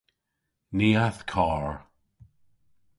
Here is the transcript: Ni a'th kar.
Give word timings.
Ni 0.77 0.89
a'th 1.05 1.21
kar. 1.31 1.65